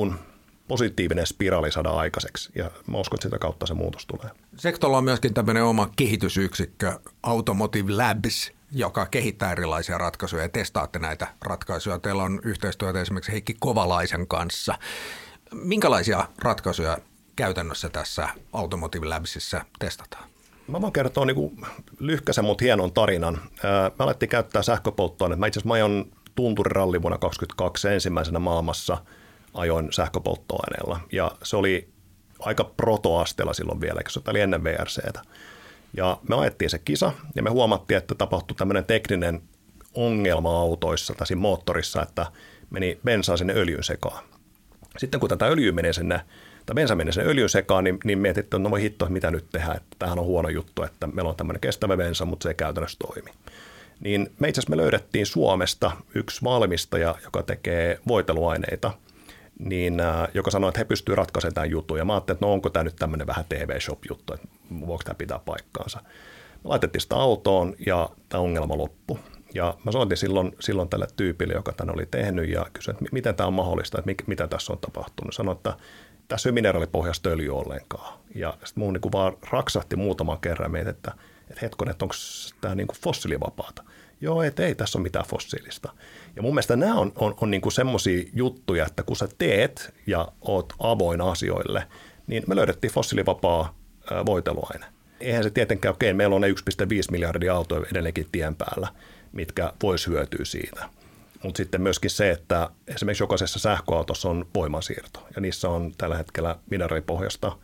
[0.69, 2.49] positiivinen spiraali saada aikaiseksi.
[2.55, 4.29] Ja mä uskon, että sitä kautta se muutos tulee.
[4.58, 11.27] Sektolla on myöskin tämmöinen oma kehitysyksikkö, Automotive Labs, joka kehittää erilaisia ratkaisuja ja testaatte näitä
[11.41, 11.99] ratkaisuja.
[11.99, 14.75] Teillä on yhteistyötä esimerkiksi Heikki Kovalaisen kanssa.
[15.53, 16.97] Minkälaisia ratkaisuja
[17.36, 20.29] käytännössä tässä Automotive Labsissa testataan?
[20.67, 21.65] Mä voin kertoa niin
[21.99, 23.41] lyhkäisen, mutta hienon tarinan.
[23.99, 25.39] Mä alettiin käyttää sähköpolttoaineita.
[25.39, 26.05] Mä itse asiassa mä ajon
[26.36, 28.97] tunturiralli vuonna 2022 ensimmäisenä maailmassa–
[29.53, 30.99] ajoin sähköpolttoaineella.
[31.12, 31.89] Ja se oli
[32.39, 35.21] aika protoasteella silloin vielä, koska se oli ennen VRCtä.
[35.97, 39.41] Ja me ajettiin se kisa ja me huomattiin, että tapahtui tämmöinen tekninen
[39.93, 42.25] ongelma autoissa tai siinä moottorissa, että
[42.69, 44.23] meni bensaa sinne öljyn sekaan.
[44.97, 46.21] Sitten kun tätä öljyä menee sinne,
[46.65, 49.45] tai bensa menee sinne öljyn sekaan, niin, niin mietit, että no voi hitto, mitä nyt
[49.51, 52.55] tehdään, että tämähän on huono juttu, että meillä on tämmöinen kestävä bensa, mutta se ei
[52.55, 53.31] käytännössä toimi.
[53.99, 58.91] Niin me itse asiassa me löydettiin Suomesta yksi valmistaja, joka tekee voiteluaineita,
[59.59, 61.97] niin, äh, joka sanoi, että he pystyvät ratkaisemaan tämän jutun.
[61.97, 64.47] Ja mä ajattelin, että no onko tämä nyt tämmöinen vähän TV-shop-juttu, että
[64.87, 65.99] voiko tämä pitää paikkaansa.
[66.63, 69.19] Me laitettiin sitä autoon ja tämä ongelma loppui.
[69.53, 73.35] Ja mä soitin silloin, silloin tälle tyypille, joka tämän oli tehnyt ja kysyin, että miten
[73.35, 75.33] tämä on mahdollista, että mitä tässä on tapahtunut.
[75.33, 75.73] Sanoin, että
[76.27, 78.19] tässä ei mineraalipohjasta öljy ollenkaan.
[78.35, 81.11] Ja sitten mun niin vaan raksahti muutaman kerran meitä, että,
[81.49, 82.15] että hetkonen, että onko
[82.61, 83.83] tämä niin fossiilivapaata.
[84.21, 85.91] Joo, et ei tässä ole mitään fossiilista.
[86.35, 90.27] Ja mun mielestä nämä on, on, on niin semmoisia juttuja, että kun sä teet ja
[90.41, 91.83] oot avoin asioille,
[92.27, 93.75] niin me löydettiin fossiilivapaa
[94.25, 94.85] voiteluaine.
[95.19, 96.55] Eihän se tietenkään, okei, meillä on ne 1,5
[97.11, 98.87] miljardia autoja edelleenkin tien päällä,
[99.31, 100.89] mitkä vois hyötyä siitä.
[101.43, 106.55] Mutta sitten myöskin se, että esimerkiksi jokaisessa sähköautossa on voimansiirto, ja niissä on tällä hetkellä
[106.69, 107.57] mineraalipohjasta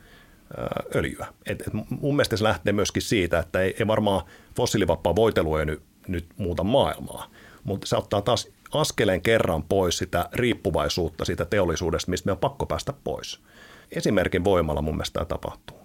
[0.96, 1.28] öljyä.
[1.46, 4.26] Et, et mun mielestä se lähtee myöskin siitä, että ei, ei varmaan
[4.56, 7.30] fossiilivapaa voitelu ei nyt, nyt muuta maailmaa,
[7.66, 12.66] mutta se ottaa taas askeleen kerran pois sitä riippuvaisuutta siitä teollisuudesta, mistä me on pakko
[12.66, 13.40] päästä pois.
[13.92, 15.78] Esimerkin voimalla mun mielestä tämä tapahtuu.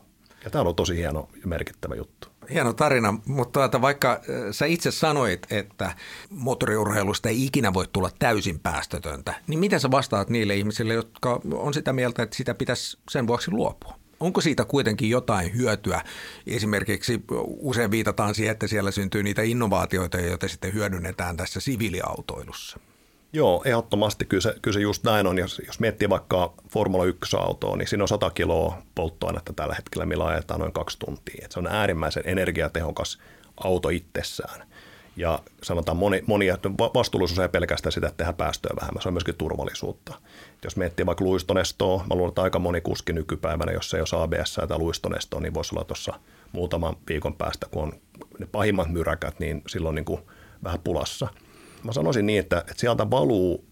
[0.45, 2.29] Ja tämä on tosi hieno ja merkittävä juttu.
[2.51, 5.95] Hieno tarina, mutta tuota, vaikka äh, sä itse sanoit, että
[6.31, 11.75] moottoriurheilusta ei ikinä voi tulla täysin päästötöntä, niin miten sä vastaat niille ihmisille, jotka on
[11.75, 14.00] sitä mieltä, että sitä pitäisi sen vuoksi luopua?
[14.21, 16.03] Onko siitä kuitenkin jotain hyötyä?
[16.47, 22.79] Esimerkiksi usein viitataan siihen, että siellä syntyy niitä innovaatioita, joita sitten hyödynnetään tässä siviiliautoilussa.
[23.33, 25.39] Joo, ehdottomasti kyllä se, kyllä se just näin on.
[25.39, 30.27] Jos, jos miettii vaikka Formula 1-autoa, niin siinä on 100 kiloa polttoainetta tällä hetkellä, millä
[30.27, 31.45] ajetaan noin kaksi tuntia.
[31.45, 33.19] Et se on äärimmäisen energiatehokas
[33.65, 34.70] auto itsessään.
[35.21, 36.59] Ja sanotaan moni, monia,
[36.95, 40.15] vastuullisuus ei pelkästään sitä, että tehdään päästöä vähemmän, se on myöskin turvallisuutta.
[40.65, 44.61] Jos miettii vaikka luistonestoa, mä luulen, että aika moni kuski nykypäivänä, jos ei ole ABS
[44.69, 46.15] tai luistonestoa, niin voisi olla tuossa
[46.53, 47.93] muutaman viikon päästä, kun on
[48.39, 50.21] ne pahimmat myräkät, niin silloin niin kuin
[50.65, 51.29] vähän pulassa–
[51.85, 53.65] Mä sanoisin niin, että, että sieltä valuu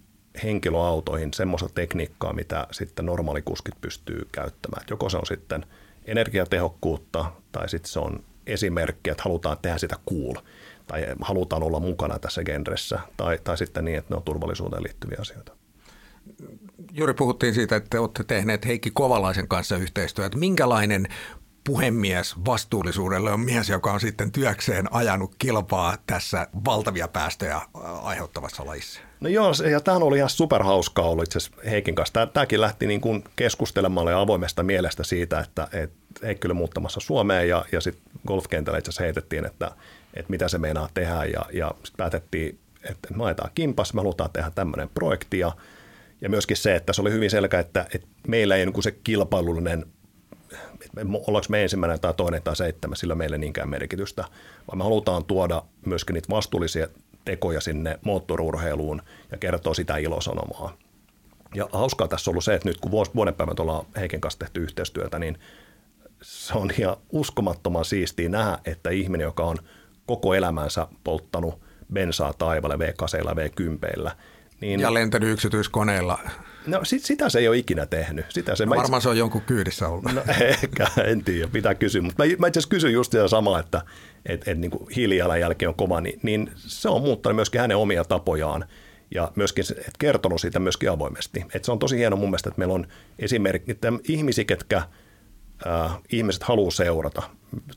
[0.42, 4.86] henkilöautoihin semmoista tekniikkaa, mitä sitten normaalikuskit pystyy käyttämään.
[4.90, 5.66] Joko se on sitten
[6.04, 10.34] energiatehokkuutta tai sitten se on esimerkki, että halutaan tehdä sitä cool
[10.88, 15.18] tai halutaan olla mukana tässä genressä tai, tai sitten niin, että ne on turvallisuuteen liittyviä
[15.20, 15.52] asioita.
[16.92, 20.36] Juuri puhuttiin siitä, että te olette tehneet Heikki Kovalaisen kanssa yhteistyötä.
[20.36, 21.06] Minkälainen
[21.64, 27.60] puhemies vastuullisuudelle on mies, joka on sitten työkseen ajanut kilpaa tässä valtavia päästöjä
[28.02, 29.00] aiheuttavassa lajissa.
[29.20, 32.26] No joo, ja tämä oli ihan superhauskaa ollut itse asiassa Heikin kanssa.
[32.26, 37.48] Tämäkin lähti niin kuin keskustelemaan ja avoimesta mielestä siitä, että, että Heikki oli muuttamassa Suomeen
[37.48, 39.70] ja, ja sitten golfkentällä itse asiassa heitettiin, että,
[40.14, 41.24] että mitä se meinaa tehdä.
[41.24, 42.58] Ja, ja sitten päätettiin,
[42.90, 45.38] että me ajetaan kimpas, me halutaan tehdä tämmöinen projekti.
[45.38, 45.52] Ja,
[46.20, 49.86] ja myöskin se, että se oli hyvin selkeä, että, että meillä ei niin se kilpailullinen
[51.26, 54.24] ollaanko me ensimmäinen tai toinen tai seitsemäs, sillä meille niinkään merkitystä,
[54.68, 56.88] vaan me halutaan tuoda myöskin niitä vastuullisia
[57.24, 60.76] tekoja sinne moottorurheiluun ja kertoa sitä ilosanomaa.
[61.54, 64.62] Ja hauskaa tässä on ollut se, että nyt kun vuoden päivän ollaan Heiken kanssa tehty
[64.62, 65.38] yhteistyötä, niin
[66.22, 69.56] se on ihan uskomattoman siistiä nähdä, että ihminen, joka on
[70.08, 71.60] koko elämänsä polttanut
[71.92, 74.10] bensaa taivalle V8 V10,
[74.60, 76.18] niin, ja lentänyt yksityiskoneilla.
[76.66, 78.26] No sit, sitä se ei ole ikinä tehnyt.
[78.28, 79.02] Sitä se, no, varmaan itse...
[79.02, 80.12] se on jonkun kyydissä ollut.
[80.12, 82.02] No ehkä, en tiedä, pitää kysyä.
[82.02, 83.82] Mutta mä, mä itse asiassa kysyn just sitä samaa, että
[84.26, 88.64] et, et, niin hiilijalanjälki on kova, niin, niin se on muuttanut myöskin hänen omia tapojaan
[89.14, 91.44] ja myöskin et kertonut siitä myöskin avoimesti.
[91.54, 92.86] Et se on tosi hieno mun mielestä, että meillä on
[93.18, 94.82] esimerkki, että ihmisiä, ketkä
[95.66, 97.22] äh, ihmiset haluaa seurata.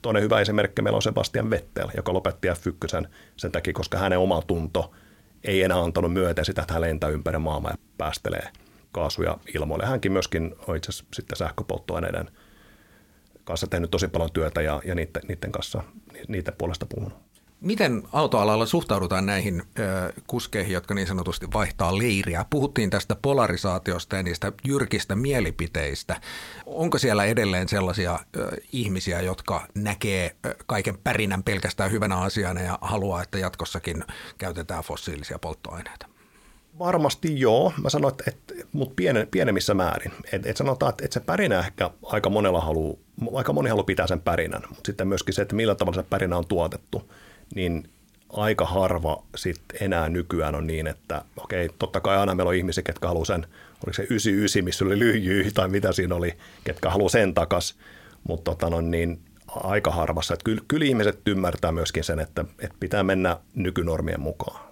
[0.01, 4.41] Toinen hyvä esimerkki meillä on Sebastian Vettel, joka lopetti F1 sen takia, koska hänen oma
[4.41, 4.91] tunto–
[5.43, 8.49] ei enää antanut myöten sitä, että hän lentää ympäri maailmaa ja päästelee
[8.91, 9.85] kaasuja ilmoille.
[9.85, 12.29] Hänkin myöskin on itse asiassa sitten sähköpolttoaineiden
[13.43, 15.83] kanssa tehnyt tosi paljon työtä ja, ja niiden, niiden kanssa
[16.27, 17.13] niiden puolesta puhunut.
[17.61, 19.63] Miten autoalalla suhtaudutaan näihin
[20.27, 22.45] kuskeihin, jotka niin sanotusti vaihtaa leiriä?
[22.49, 26.21] Puhuttiin tästä polarisaatiosta ja niistä jyrkistä mielipiteistä.
[26.65, 28.19] Onko siellä edelleen sellaisia
[28.71, 34.03] ihmisiä, jotka näkee kaiken pärinän pelkästään hyvänä asiana ja haluaa, että jatkossakin
[34.37, 36.05] käytetään fossiilisia polttoaineita?
[36.79, 37.73] Varmasti joo.
[37.81, 40.11] Mä sanoin, että, että mutta pienen, pienemmissä määrin.
[40.31, 42.97] Et, et sanotaan, että, että se pärinä ehkä aika monella haluaa,
[43.33, 46.37] aika moni haluaa pitää sen pärinän, mutta sitten myöskin se, että millä tavalla se pärinä
[46.37, 47.03] on tuotettu–
[47.55, 47.89] niin
[48.29, 52.83] aika harva sitten enää nykyään on niin, että okei, totta kai aina meillä on ihmisiä,
[52.83, 53.47] ketkä haluaa sen,
[53.85, 56.33] oliko se 99, missä oli lyijy tai mitä siinä oli,
[56.63, 57.75] ketkä haluaa sen takas,
[58.27, 60.33] mutta tota no, niin aika harvassa.
[60.33, 64.71] Että kyllä, kyllä ihmiset ymmärtää myöskin sen, että, että pitää mennä nykynormien mukaan.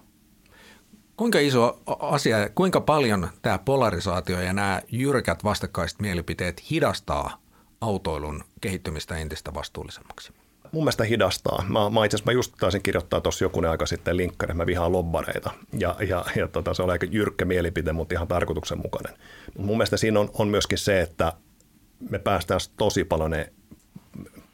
[1.16, 7.42] Kuinka iso asia, kuinka paljon tämä polarisaatio ja nämä jyrkät vastakkaiset mielipiteet hidastaa
[7.80, 10.32] autoilun kehittymistä entistä vastuullisemmaksi?
[10.72, 11.64] Mun mielestä hidastaa.
[11.68, 14.92] Mä, mä itse asiassa mä just taisin kirjoittaa tuossa jokunen aika sitten linkkari, mä vihaan
[14.92, 15.50] lobbareita.
[15.78, 19.14] Ja, ja, ja tota, se on aika jyrkkä mielipide, mutta ihan tarkoituksenmukainen.
[19.58, 21.32] Mun mielestä siinä on, on myöskin se, että
[22.10, 23.52] me päästään tosi paljon, ne,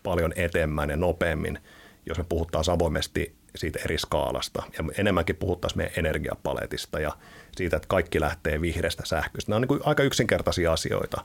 [0.02, 1.58] paljon eteenpäin ja nopeammin,
[2.06, 4.62] jos me puhutaan avoimesti siitä eri skaalasta.
[4.78, 7.12] Ja enemmänkin puhuttaisiin meidän energiapaletista ja
[7.56, 9.50] siitä, että kaikki lähtee vihreästä sähköstä.
[9.50, 11.24] Nämä on niin aika yksinkertaisia asioita.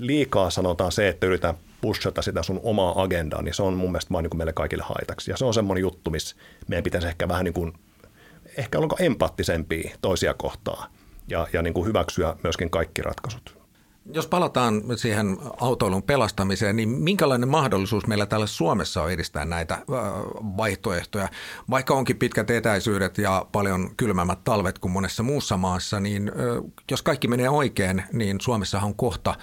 [0.00, 4.12] Liikaa sanotaan se, että yritetään pushata sitä sun omaa agendaa, niin se on mun mielestä
[4.12, 5.30] vain niin meille kaikille haitaksi.
[5.30, 6.36] Ja se on semmoinen juttu, missä
[6.68, 7.72] meidän pitäisi ehkä vähän niin kuin,
[8.56, 10.86] ehkä olla empaattisempia toisia kohtaa
[11.28, 13.59] ja, ja niin kuin hyväksyä myöskin kaikki ratkaisut.
[14.12, 19.78] Jos palataan siihen autoilun pelastamiseen, niin minkälainen mahdollisuus meillä täällä Suomessa on edistää näitä
[20.56, 21.28] vaihtoehtoja?
[21.70, 26.32] Vaikka onkin pitkät etäisyydet ja paljon kylmämmät talvet kuin monessa muussa maassa, niin
[26.90, 29.34] jos kaikki menee oikein, niin Suomessahan on kohta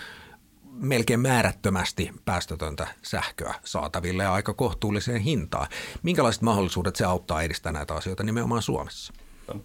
[0.71, 5.67] melkein määrättömästi päästötöntä sähköä saataville ja aika kohtuulliseen hintaan.
[6.03, 9.13] Minkälaiset mahdollisuudet se auttaa edistää näitä asioita nimenomaan Suomessa?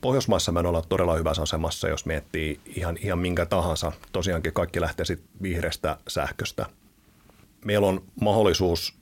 [0.01, 3.92] Pohjoismaissa me ollaan todella hyvässä asemassa, jos miettii ihan, ihan minkä tahansa.
[4.12, 6.66] Tosiaankin kaikki lähtee sitten vihreästä sähköstä.
[7.64, 8.95] Meillä on mahdollisuus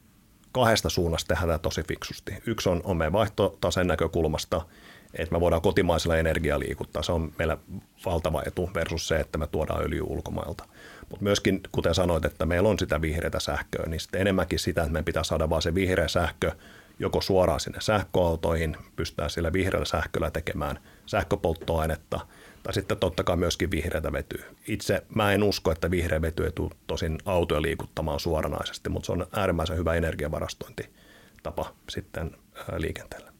[0.52, 2.34] kahdesta suunnasta tehdä tämä tosi fiksusti.
[2.46, 4.66] Yksi on, on meidän vaihtotasen näkökulmasta,
[5.14, 7.02] että me voidaan kotimaisella energiaa liikuttaa.
[7.02, 7.56] Se on meillä
[8.04, 10.64] valtava etu versus se, että me tuodaan öljyä ulkomailta.
[11.10, 14.92] Mutta myöskin, kuten sanoit, että meillä on sitä vihreätä sähköä, niin sitten enemmänkin sitä, että
[14.92, 16.52] meidän pitää saada vaan se vihreä sähkö–
[17.00, 22.20] joko suoraan sinne sähköautoihin, pystytään sillä vihreällä sähköllä tekemään sähköpolttoainetta,
[22.62, 24.44] tai sitten totta kai myöskin vihreätä vetyä.
[24.66, 29.12] Itse mä en usko, että vihreä vety ei tule tosin autoja liikuttamaan suoranaisesti, mutta se
[29.12, 32.36] on äärimmäisen hyvä energiavarastointitapa sitten
[32.76, 33.30] liikenteelle.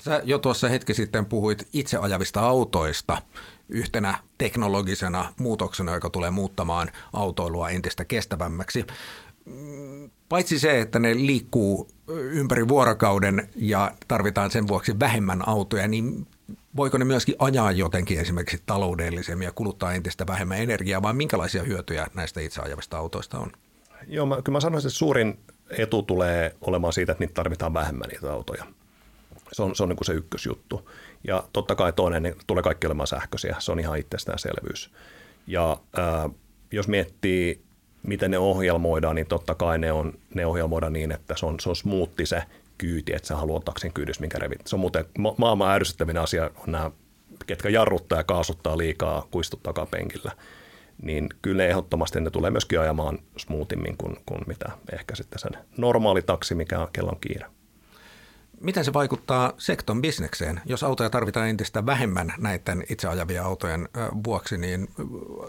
[0.00, 3.22] Sä jo tuossa hetki sitten puhuit itse ajavista autoista
[3.68, 8.86] yhtenä teknologisena muutoksena, joka tulee muuttamaan autoilua entistä kestävämmäksi
[10.28, 16.26] paitsi se, että ne liikkuu ympäri vuorokauden ja tarvitaan sen vuoksi vähemmän autoja, niin
[16.76, 22.06] voiko ne myöskin ajaa jotenkin esimerkiksi taloudellisemmin ja kuluttaa entistä vähemmän energiaa, vai minkälaisia hyötyjä
[22.14, 23.52] näistä itse ajavista autoista on?
[24.06, 25.38] Joo, mä, kyllä mä sanoisin, että suurin
[25.70, 28.64] etu tulee olemaan siitä, että niitä tarvitaan vähemmän niitä autoja.
[29.52, 30.90] Se on, se on niin kuin se ykkösjuttu.
[31.24, 33.56] Ja totta kai toinen, niin tulee kaikki olemaan sähköisiä.
[33.58, 34.90] Se on ihan itsestäänselvyys.
[35.46, 36.30] Ja äh,
[36.72, 37.64] jos miettii
[38.04, 41.68] miten ne ohjelmoidaan, niin totta kai ne, on, ne ohjelmoidaan niin, että se on, se
[41.68, 42.42] on smoothi se
[42.78, 44.66] kyyti, että sä haluat taksin kyydys, minkä revit.
[44.66, 46.90] Se on muuten ma- maailman ärsyttävin asia on nämä,
[47.46, 50.32] ketkä jarruttaa ja kaasuttaa liikaa, kuistut takapenkillä.
[51.02, 55.52] Niin kyllä ne ehdottomasti ne tulee myöskin ajamaan smoothimmin kuin, kuin mitä ehkä sitten sen
[55.76, 57.46] normaali taksi, mikä on kiire.
[58.60, 60.60] Miten se vaikuttaa sekton bisnekseen?
[60.66, 63.88] Jos autoja tarvitaan entistä vähemmän näiden itse ajavia autojen
[64.24, 64.88] vuoksi, niin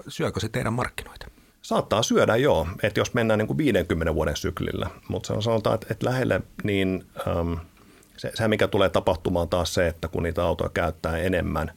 [0.08, 1.28] syökö se teidän markkinoita?
[1.66, 6.06] Saattaa syödä joo, että jos mennään niin kuin 50 vuoden syklillä, mutta sanotaan, että, että
[6.06, 7.58] lähelle niin äm,
[8.18, 11.72] se, se, mikä tulee tapahtumaan taas se, että kun niitä autoja käyttää enemmän,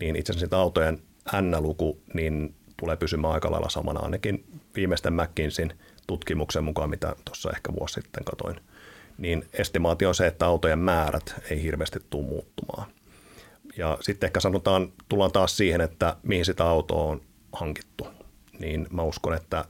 [0.00, 1.02] niin itse asiassa autojen
[1.40, 4.44] N-luku niin tulee pysymään aika lailla samana, ainakin
[4.76, 8.60] viimeisten McKinseyn tutkimuksen mukaan, mitä tuossa ehkä vuosi sitten katoin,
[9.18, 12.90] niin estimaatio on se, että autojen määrät ei hirveästi tule muuttumaan.
[13.76, 17.20] Ja sitten ehkä sanotaan, tullaan taas siihen, että mihin sitä autoa on
[17.52, 18.19] hankittu
[18.60, 19.64] niin mä uskon, että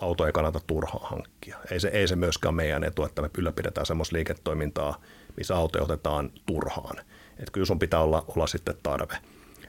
[0.00, 1.56] auto ei kannata turhaa hankkia.
[1.70, 5.00] Ei se, ei se myöskään meidän etu, että me ylläpidetään semmoista liiketoimintaa,
[5.36, 6.96] missä auto otetaan turhaan.
[7.38, 9.16] Että kyllä sun pitää olla, olla sitten tarve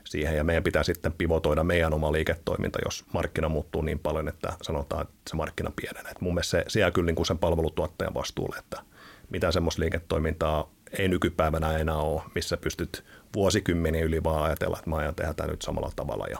[0.03, 4.53] siihen ja meidän pitää sitten pivotoida meidän oma liiketoiminta, jos markkina muuttuu niin paljon, että
[4.61, 6.13] sanotaan, että se markkina pienenee.
[6.19, 8.81] Mun mielestä se, se jää kyllä niin kuin sen palvelutuottajan vastuulle, että
[9.29, 13.03] mitä semmoista liiketoimintaa ei nykypäivänä enää ole, missä pystyt
[13.35, 16.37] vuosikymmeniä yli vaan ajatella, että mä ajan tehdä nyt samalla tavalla ja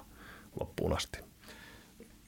[0.59, 1.30] loppuun asti.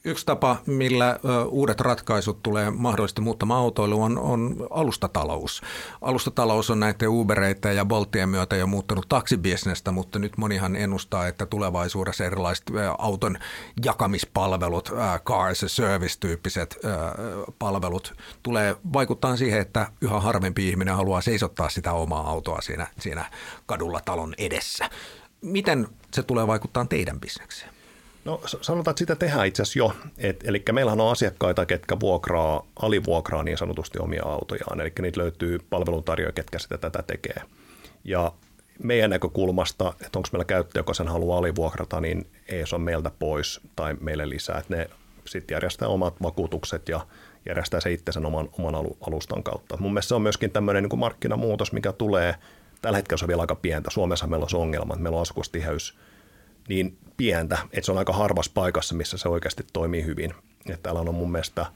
[0.06, 5.62] Yksi tapa, millä uudet ratkaisut tulee mahdollisesti muuttamaan autoilu on, on alustatalous.
[6.00, 11.46] Alustatalous on näiden Ubereita ja Boltien myötä jo muuttanut taksibisnestä, mutta nyt monihan ennustaa, että
[11.46, 12.64] tulevaisuudessa erilaiset
[12.98, 13.36] auton
[13.84, 14.92] jakamispalvelut,
[15.24, 16.78] car as a service-tyyppiset
[17.58, 23.24] palvelut tulee vaikuttaa siihen, että yhä harvempi ihminen haluaa seisottaa sitä omaa autoa siinä, siinä
[23.66, 24.90] kadulla talon edessä.
[25.40, 27.73] Miten se tulee vaikuttaa teidän bisnekseen?
[28.24, 29.92] No sanotaan, että sitä tehdään itse asiassa jo.
[30.18, 34.80] Et, eli meillähän on asiakkaita, ketkä vuokraa, alivuokraa niin sanotusti omia autojaan.
[34.80, 37.42] Eli niitä löytyy palveluntarjoajia, ketkä sitä tätä tekee.
[38.04, 38.32] Ja
[38.82, 43.10] meidän näkökulmasta, että onko meillä käyttäjä, joka sen haluaa alivuokrata, niin ei se on meiltä
[43.18, 44.58] pois tai meille lisää.
[44.58, 44.90] Että ne
[45.24, 47.06] sitten järjestää omat vakuutukset ja
[47.46, 48.74] järjestää se itse sen oman, oman
[49.06, 49.76] alustan kautta.
[49.76, 52.34] Mun mielestä se on myöskin tämmöinen niin markkinamuutos, mikä tulee
[52.82, 53.90] tällä hetkellä se on vielä aika pientä.
[53.90, 55.98] Suomessa meillä on se ongelma, että meillä on asukustiheys
[56.68, 60.34] niin pientä, että se on aika harvassa paikassa, missä se oikeasti toimii hyvin.
[60.66, 61.66] Että täällä on mun mielestä,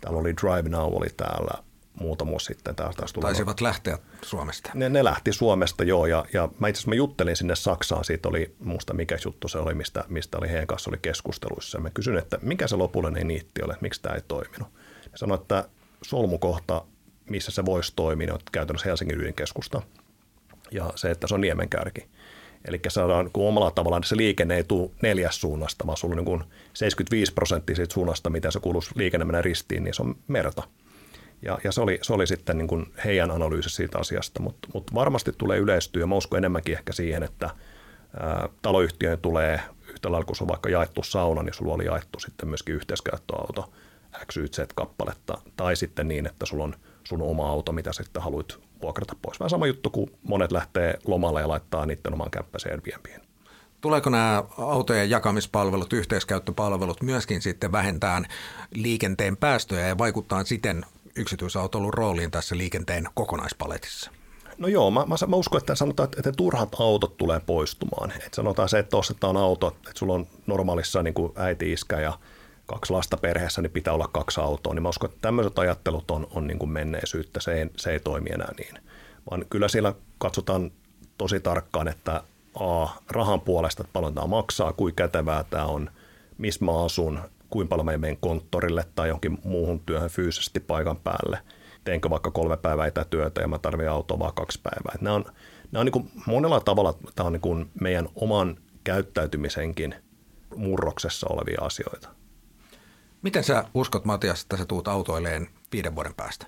[0.00, 1.62] täällä oli Drive Now oli täällä
[2.00, 2.76] muutama vuosi sitten.
[2.76, 4.70] Täällä taas Taisivat lähteä Suomesta.
[4.74, 8.28] Ne, ne lähti Suomesta, joo, ja, ja mä itse asiassa mä juttelin sinne Saksaan, siitä
[8.28, 11.80] oli, muista mikä juttu se oli, mistä, mistä oli heidän kanssa oli keskusteluissa.
[11.80, 14.68] Mä kysyin, että mikä se lopullinen niitti oli, että miksi tämä ei toiminut.
[15.04, 15.68] Ne sanoi, että
[16.02, 16.84] solmukohta,
[17.30, 19.82] missä se voisi toimia, on käytännössä Helsingin ydinkeskusta,
[20.70, 22.08] ja se, että se on Niemenkärki.
[22.66, 26.44] Eli saadaan kun omalla tavallaan se liikenne ei tule neljäs suunnasta, vaan sulla on niin
[26.74, 30.62] 75 prosenttia siitä suunnasta, miten se kuuluisi liikenne mennä ristiin, niin se on merta.
[31.42, 34.94] Ja, ja se, oli, se oli sitten niin kuin heidän analyysi siitä asiasta, mutta mut
[34.94, 36.02] varmasti tulee yleistyä.
[36.02, 37.50] Ja mä uskon enemmänkin ehkä siihen, että
[38.20, 42.48] ää, taloyhtiöön tulee yhtä lailla, se on vaikka jaettu sauna, niin sulla oli jaettu sitten
[42.48, 43.72] myöskin yhteiskäyttöauto
[44.32, 46.74] XYZ-kappaletta, tai sitten niin, että sulla on
[47.04, 49.40] sun oma auto, mitä sitten haluat vuokrata pois.
[49.40, 53.20] Vähän sama juttu, kun monet lähtee lomalle ja laittaa niiden oman kämppäseen Airbnbiin.
[53.80, 58.26] Tuleeko nämä autojen jakamispalvelut, yhteiskäyttöpalvelut myöskin sitten vähentään
[58.74, 60.84] liikenteen päästöjä ja vaikuttaa siten
[61.16, 64.10] yksityisautoilun rooliin tässä liikenteen kokonaispaletissa?
[64.58, 68.12] No joo, mä, mä, mä uskon, että sanotaan, että turhat autot tulee poistumaan.
[68.26, 72.18] Et sanotaan se, että ostetaan auto, että sulla on normaalissa niin kuin äiti, iskä ja
[72.66, 74.74] kaksi lasta perheessä, niin pitää olla kaksi autoa.
[74.74, 78.00] Niin mä uskon, että tämmöiset ajattelut on, on niin kuin menneisyyttä, se ei, se ei
[78.00, 78.74] toimi enää niin.
[79.30, 80.70] Vaan kyllä siellä katsotaan
[81.18, 82.22] tosi tarkkaan, että
[82.60, 85.90] A, rahan puolesta, että paljon tämä maksaa, kuinka kätevää tämä on,
[86.38, 91.38] missä mä asun, kuinka paljon mä menen konttorille tai johonkin muuhun työhön fyysisesti paikan päälle.
[91.84, 94.94] Teenkö vaikka kolme päivää etätyötä ja mä tarvitsen autoa vaan kaksi päivää.
[95.00, 95.24] nämä on,
[95.72, 99.94] nämä on niin kuin monella tavalla tämä on niin kuin meidän oman käyttäytymisenkin
[100.56, 102.15] murroksessa olevia asioita.
[103.26, 106.46] Miten sä uskot, Matias, että sä tuut autoilleen viiden vuoden päästä?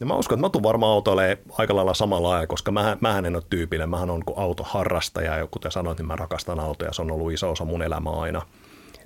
[0.00, 3.36] Ja mä uskon, että mä tuun varmaan autoille aika lailla samalla lailla, koska mä, en
[3.36, 3.90] ole tyypillinen.
[3.90, 6.92] Mähän on autoharrastaja ja kuten sanoit, niin mä rakastan autoja.
[6.92, 8.42] Se on ollut iso osa mun elämää aina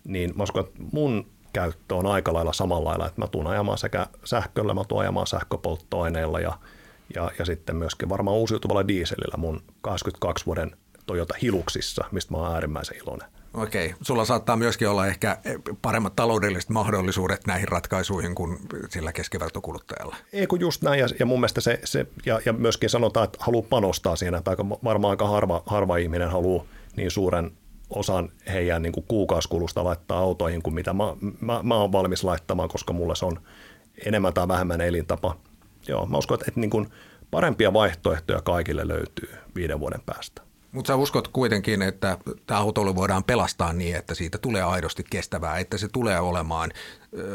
[0.05, 3.79] niin mä uskon, että mun käyttö on aika lailla samalla lailla, että mä tuun ajamaan
[3.79, 6.59] sekä sähköllä, mä tuun ajamaan sähköpolttoaineella ja,
[7.15, 12.55] ja, ja sitten myöskin varmaan uusiutuvalla dieselillä mun 22 vuoden Toyota Hiluksissa, mistä mä oon
[12.55, 13.36] äärimmäisen iloinen.
[13.57, 15.39] Okei, sulla saattaa myöskin olla ehkä
[15.83, 20.17] paremmat taloudelliset mahdollisuudet näihin ratkaisuihin kuin sillä keskivertokuluttajalla.
[20.33, 23.39] Ei kun just näin, ja, ja mun mielestä se, se ja, ja myöskin sanotaan, että
[23.41, 24.51] haluaa panostaa siinä, että
[24.85, 26.65] varmaan aika harva, harva ihminen haluaa
[26.97, 27.51] niin suuren
[27.91, 31.05] osan heidän niin kuin kuukausikulusta laittaa autoihin kuin mitä mä,
[31.41, 33.41] mä, mä oon valmis laittamaan, koska mulle se on
[34.07, 35.37] enemmän tai vähemmän elintapa.
[35.89, 36.89] Joo, mä uskon, että, että niin kuin
[37.31, 40.46] parempia vaihtoehtoja kaikille löytyy viiden vuoden päästä.
[40.77, 45.59] Mutta sä uskot kuitenkin, että tämä autoilu voidaan pelastaa niin, että siitä tulee aidosti kestävää,
[45.59, 46.71] että se tulee olemaan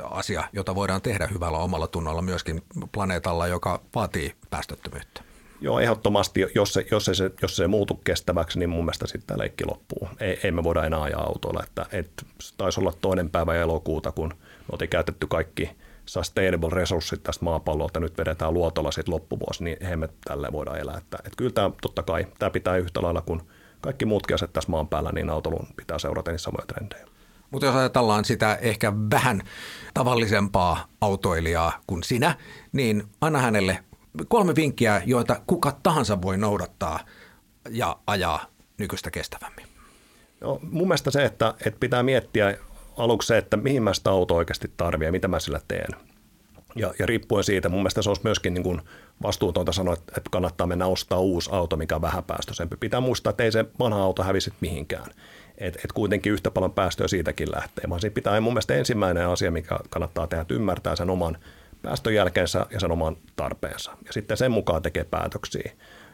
[0.03, 5.23] asia, jota voidaan tehdä hyvällä omalla tunnolla myöskin planeetalla, joka vaatii päästöttömyyttä.
[5.61, 9.27] Joo, ehdottomasti, jos se, jos, se, jos se ei muutu kestäväksi, niin mun mielestä sitten
[9.27, 10.09] tämä leikki loppuu.
[10.19, 11.63] Ei, ei me voida enää ajaa autolla.
[11.63, 12.25] Että, et,
[12.57, 15.69] taisi olla toinen päivä elokuuta, kun me oltiin käytetty kaikki
[16.11, 20.97] sustainable resurssit tästä maapallolta, nyt vedetään luotolla sitten loppuvuosi, niin eihän me tälle voida elää.
[20.97, 23.41] Että, et kyllä tämä totta kai, tämä pitää yhtä lailla kuin
[23.81, 27.05] kaikki muutkin asiat tässä maan päällä, niin autolun pitää seurata niitä samoja trendejä.
[27.51, 29.41] Mutta jos ajatellaan sitä ehkä vähän
[29.93, 32.35] tavallisempaa autoilijaa kuin sinä,
[32.71, 33.83] niin anna hänelle
[34.27, 36.99] kolme vinkkiä, joita kuka tahansa voi noudattaa
[37.69, 38.45] ja ajaa
[38.77, 39.65] nykyistä kestävämmin.
[40.41, 42.57] No, mun mielestä se, että, että pitää miettiä
[42.97, 45.89] aluksi se, että mihin mä sitä autoa oikeasti tarvitsen ja mitä mä sillä teen.
[46.75, 48.81] Ja, ja riippuen siitä, mun mielestä se olisi myöskin niin kuin
[49.23, 52.75] vastuutonta sanoa, että kannattaa mennä ostaa uusi auto, mikä on vähäpäästöisempi.
[52.79, 55.05] Pitää muistaa, että ei se vanha auto hävisi mihinkään.
[55.57, 57.85] Et, et kuitenkin yhtä paljon päästöjä siitäkin lähtee.
[57.89, 61.37] Vaan siinä pitää mun mielestä ensimmäinen asia, mikä kannattaa tehdä, että ymmärtää sen oman
[61.81, 63.91] päästöjälkeensä ja sen oman tarpeensa.
[64.05, 65.71] Ja sitten sen mukaan tekee päätöksiä.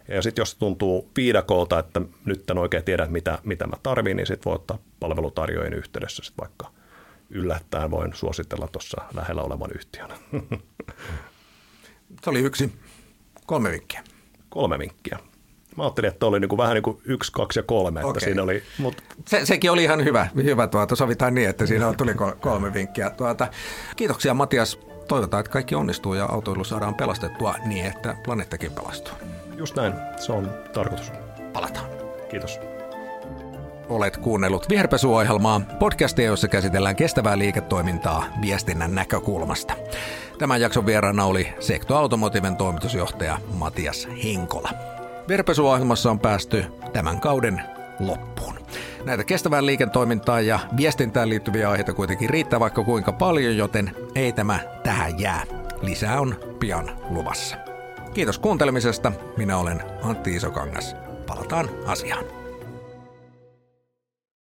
[0.08, 4.28] Ja sitten jos tuntuu viidakolta, että nyt en oikein tiedä, mitä, mitä mä tarvin, niin
[4.28, 6.72] sitten voi ottaa palvelutarjoajien yhteydessä sit vaikka
[7.30, 10.10] yllättäen voin suositella tuossa lähellä olevan yhtiön.
[12.24, 12.72] Se oli yksi.
[13.46, 14.04] Kolme vinkkiä.
[14.50, 15.20] Kolme vinkkiä.
[15.78, 18.02] Mä ajattelin, että oli niinku vähän niin kuin yksi, kaksi ja kolme.
[18.08, 19.04] Että siinä oli, mut...
[19.26, 20.28] Se, sekin oli ihan hyvä.
[20.36, 23.10] hyvä tuota, sovitaan niin, että siinä tuli kolme vinkkiä.
[23.10, 23.48] Tuota,
[23.96, 29.14] kiitoksia Matias toivotaan, että kaikki onnistuu ja autoilu saadaan pelastettua niin, että planeettakin pelastuu.
[29.58, 31.12] Just näin, se on tarkoitus.
[31.54, 31.86] Palataan.
[32.30, 32.60] Kiitos.
[33.90, 39.74] Olet kuunnellut Viherpesuohjelmaa, podcastia, jossa käsitellään kestävää liiketoimintaa viestinnän näkökulmasta.
[40.38, 44.70] Tämän jakson vieraana oli Sekto Automotiven toimitusjohtaja Matias Hinkola.
[45.28, 47.62] Viherpesuohjelmassa on päästy tämän kauden
[48.00, 48.60] loppuun.
[49.06, 54.60] Näitä kestävään liiketoimintaan ja viestintään liittyviä aiheita kuitenkin riittää vaikka kuinka paljon, joten ei tämä
[54.84, 55.44] tähän jää.
[55.82, 57.67] Lisää on pian luvassa.
[58.18, 59.12] Kiitos kuuntelemisesta.
[59.38, 60.96] Minä olen Antti Isokangas.
[61.28, 62.37] Palataan asiaan.